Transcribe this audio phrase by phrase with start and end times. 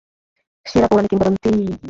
[0.65, 1.51] সেরা, পৌরাণিক, কিংবদন্তী।